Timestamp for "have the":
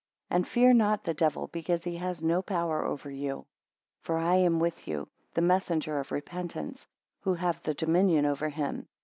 7.35-7.75